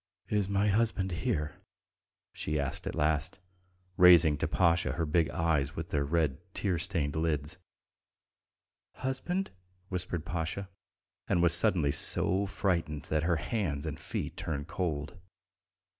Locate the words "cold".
14.67-15.19